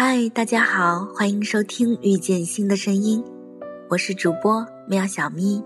[0.00, 3.20] 嗨，大家好，欢迎收听遇见新的声音，
[3.90, 5.60] 我是主播喵小咪。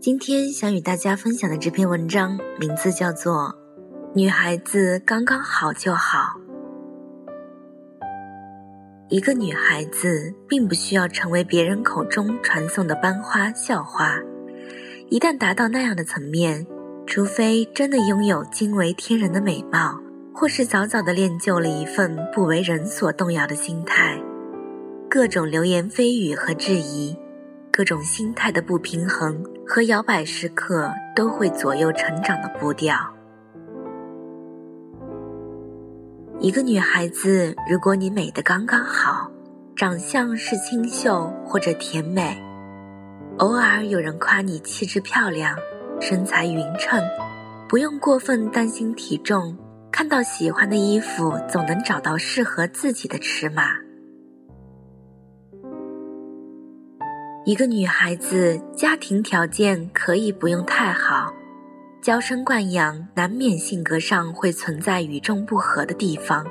[0.00, 3.34] 今天想与大家分享的这篇文章名字叫做
[4.14, 6.40] 《女孩子刚刚好就好》。
[9.10, 14.18] 一个女孩子并不需要成为别人口中传颂的班花校花，
[15.10, 16.66] 一旦达到那样的层面，
[17.06, 20.00] 除非真的拥有惊为天人的美貌。
[20.34, 24.20] 或是早早的练就了一份不为人所动摇的心态，
[25.08, 27.16] 各种流言蜚语和质疑，
[27.70, 32.96] 各种心态的不平衡和摇摆时刻，都会左右成长的步调。
[36.40, 39.30] 一个女孩子，如果你美得刚刚好，
[39.76, 42.42] 长相是清秀或者甜美，
[43.38, 45.56] 偶尔有人夸你气质漂亮，
[46.00, 47.00] 身材匀称，
[47.68, 49.56] 不用过分担心体重。
[49.92, 53.74] 看到喜欢的衣服，总能找到适合自己的尺码。
[57.44, 61.30] 一个女孩子家庭条件可以不用太好，
[62.00, 66.46] 娇生惯养难免性格上会存在与众不合的地方。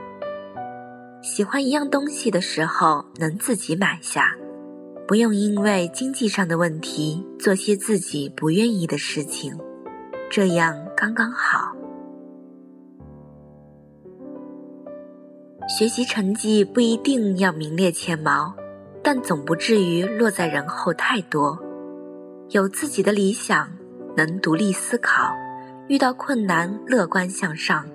[1.23, 4.35] 喜欢一样东西的时候，能自己买下，
[5.07, 9.57] 不用因为经济上的问题做些自己不愿意的事情，
[10.29, 11.75] 这样刚刚好。
[15.77, 18.53] 学习成绩不一定要名列前茅，
[19.01, 21.57] 但总不至于落在人后太多。
[22.49, 23.71] 有自己的理想，
[24.17, 25.31] 能独立思考，
[25.87, 27.85] 遇到困难乐观向上。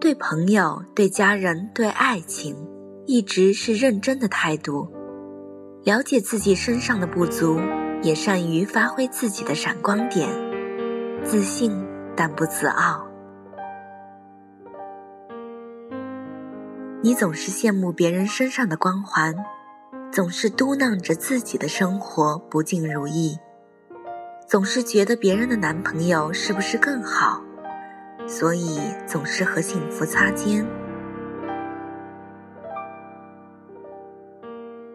[0.00, 2.56] 对朋友、对家人、对爱情，
[3.06, 4.88] 一直是认真的态度。
[5.84, 7.60] 了解自己身上的不足，
[8.02, 10.28] 也善于发挥自己的闪光点。
[11.22, 11.72] 自信
[12.16, 13.03] 但不自傲。
[17.04, 19.34] 你总是羡慕别人身上的光环，
[20.10, 23.38] 总是嘟囔着自己的生活不尽如意，
[24.48, 27.44] 总是觉得别人的男朋友是不是更好，
[28.26, 30.66] 所以总是和幸福擦肩。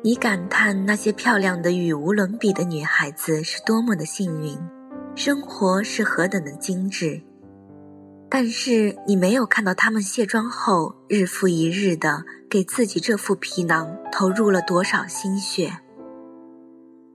[0.01, 4.57] 你感叹那些漂亮的语无伦比的女孩子是多么的幸运，
[5.13, 7.21] 生活是何等的精致。
[8.31, 15.79] 但是你没有看到他们卸妆后日复一日的给自己这副皮囊投入了多少心血。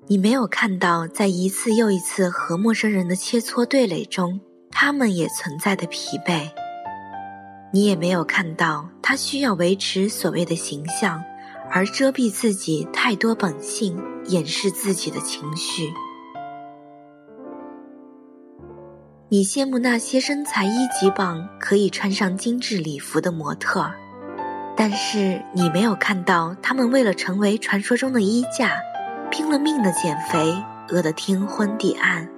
[0.08, 6.50] 你没有看到在一次又一次和陌生人的切磋对垒中，他们也存在的疲惫。
[7.72, 11.22] 你也没有看到他需要维持所谓的形象，
[11.70, 13.96] 而遮蔽自己太多本性，
[14.26, 15.90] 掩饰自己的情绪。
[19.34, 23.90] 你羡慕那些身材一级棒、可以穿上精致礼服的模特，
[24.76, 28.76] 但是你没有看到他们为了成为传说中的衣架，
[29.32, 30.54] 拼了命的减肥，
[30.88, 32.28] 饿得天昏地暗。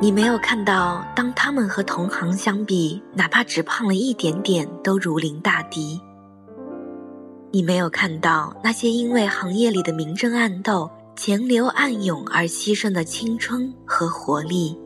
[0.00, 6.00] 你没有看到，当他们和同行相比，哪怕只胖了一点点，都如临大敌。
[7.50, 14.78] 你没有看到那些因为行业里的明争暗斗、钱流暗涌而牺牲的青春和活力。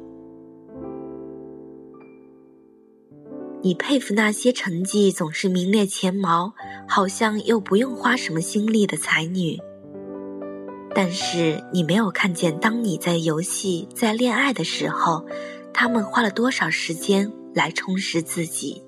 [3.65, 6.53] 你佩服那些成绩总是名列前茅，
[6.89, 9.57] 好像又不用花什么心力的才女。
[10.95, 15.25] 但是你没有看见，当你在游戏、在恋爱的时候，
[15.73, 18.83] 他们花了多少时间来充实自己。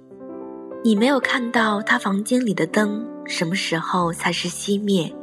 [0.82, 5.14] 你没有看到他房间里的灯什么时候才是熄灭，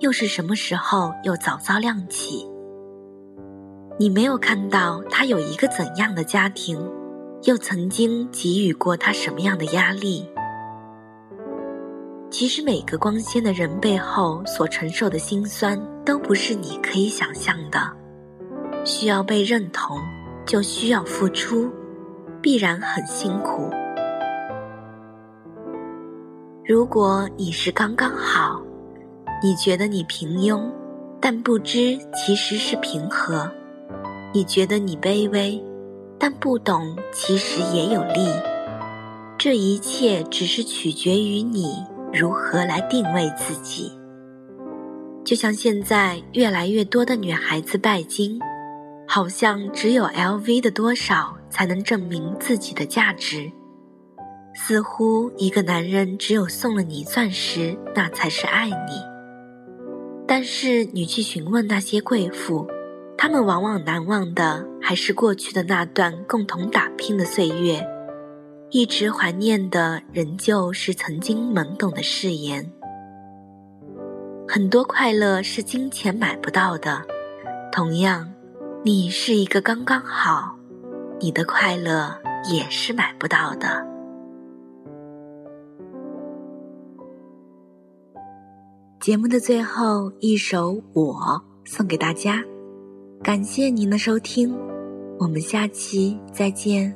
[0.00, 2.44] 又是什么时候又早早亮起。
[4.00, 6.76] 你没有看到他有一个怎样的家庭。
[7.42, 10.26] 又曾经给予过他什么样的压力？
[12.28, 17.80] 其实每个光鲜的人背后所承受的辛酸，都不是你可以想象的。
[18.84, 19.98] 需要被认同，
[20.44, 21.70] 就需要付出，
[22.42, 23.70] 必然很辛苦。
[26.64, 28.60] 如果你是刚刚好，
[29.42, 30.68] 你觉得你平庸，
[31.20, 33.48] 但不知其实是平和；
[34.34, 35.62] 你觉得你卑微。
[36.18, 38.28] 但不懂，其实也有利。
[39.38, 43.92] 这一切只是取决于你如何来定位自己。
[45.24, 48.40] 就像现在越来越多的女孩子拜金，
[49.06, 53.50] 好像只有 LV 的多少才能证明自己的价值。
[54.54, 59.02] 似乎一个男人只有送了你钻石，那才是爱你。
[60.26, 62.66] 但是你去询问那些贵妇。
[63.18, 67.84] 他们往往难忘的还是过去的那段共同打拼的岁月，
[68.70, 72.70] 一直怀念的仍旧是曾经懵懂的誓言。
[74.46, 77.02] 很多快乐是金钱买不到的，
[77.72, 78.32] 同样，
[78.84, 80.56] 你是一个刚刚好，
[81.18, 82.16] 你的快乐
[82.48, 83.84] 也是买不到的。
[89.00, 91.12] 节目的最后一首《我》
[91.64, 92.40] 送给大家，
[93.20, 94.56] 感谢您的收听，
[95.18, 96.94] 我们下期再见。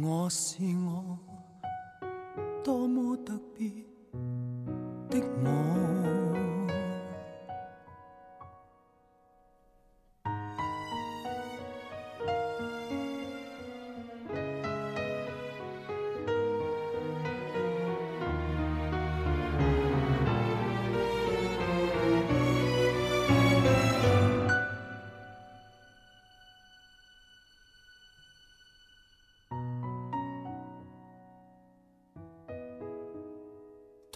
[0.00, 1.18] 我是我，
[2.62, 3.68] 多么特别
[5.10, 5.97] 的我。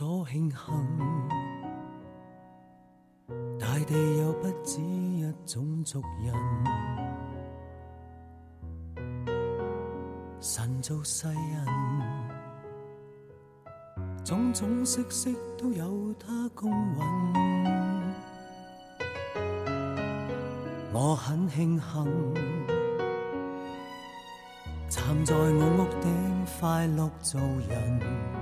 [0.02, 0.58] 多庆幸，
[3.56, 6.34] 大地有不止一种族人。
[10.40, 11.36] 神造世人，
[14.24, 16.98] 种种色色都有他公允。
[20.92, 22.34] 我很庆幸，
[24.88, 28.41] 站在我屋顶快乐做人。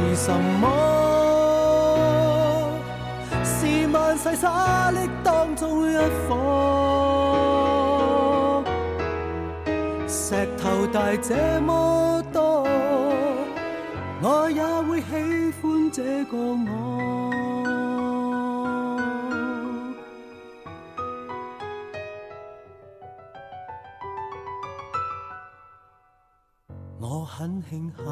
[0.00, 0.66] 是什么？
[3.44, 5.94] 是万世沙砾当中一
[6.26, 6.34] 颗。
[10.08, 12.66] 石头大这么多，
[14.22, 16.70] 我也会喜欢这个我。
[27.00, 28.04] 我很庆幸。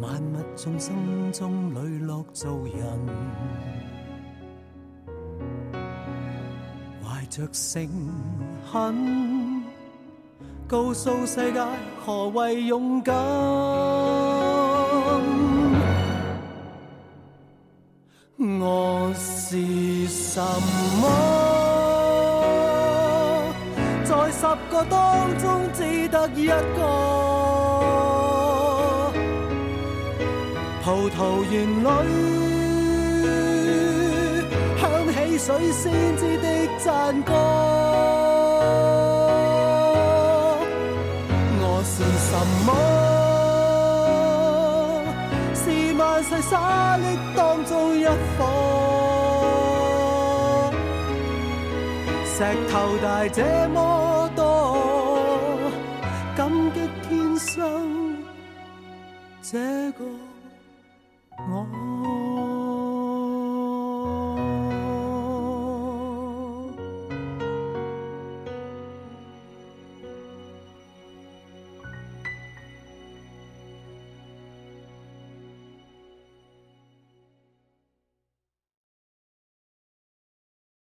[0.00, 2.84] 万物众生中磊落做人，
[7.02, 7.88] 怀着诚
[8.70, 9.64] 恳，
[10.68, 11.60] 告诉世界
[12.06, 13.12] 何谓勇敢。
[18.60, 20.40] 我是什
[21.00, 21.08] 么？
[24.04, 27.67] 在十个当中只得一个。
[30.88, 31.84] 葡萄园里
[34.80, 36.46] 响起水仙子的
[36.78, 37.30] 赞歌。
[41.60, 41.92] 我是
[42.24, 42.32] 什
[42.64, 42.70] 么？
[45.54, 45.60] 是
[45.98, 47.04] 万世沙砾
[47.36, 48.04] 当中一
[48.38, 48.38] 颗。
[52.24, 52.34] 石
[52.72, 53.42] 头大这
[53.74, 53.76] 么
[54.34, 54.40] 多，
[56.34, 58.16] 感激天生
[59.42, 59.58] 这
[59.92, 60.00] 个。